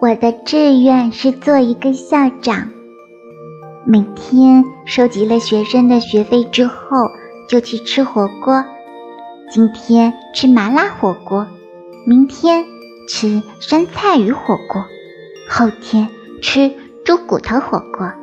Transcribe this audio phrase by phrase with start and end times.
[0.00, 2.70] 我的志愿是做一个校长。
[3.84, 6.76] 每天收集了学生的学费之后
[7.48, 8.64] 就去吃火锅。
[9.50, 11.46] 今天吃麻辣火锅
[12.06, 12.64] 明天
[13.08, 14.84] 吃酸菜鱼火锅
[15.48, 16.08] 后天
[16.40, 16.72] 吃
[17.04, 18.19] 猪骨头火锅。